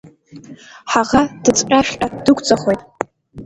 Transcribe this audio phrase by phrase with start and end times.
[0.91, 2.81] Ҳаӷа дыцҟьашәҟьа дықәҵахоит.